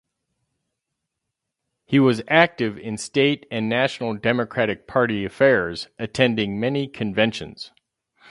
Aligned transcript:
He 1.85 1.99
was 1.99 2.23
active 2.27 2.75
in 2.79 2.97
state 2.97 3.45
and 3.51 3.69
national 3.69 4.15
Democratic 4.15 4.87
party 4.87 5.25
affairs, 5.25 5.89
attending 5.99 6.59
many 6.59 6.87
conventions. 6.87 7.71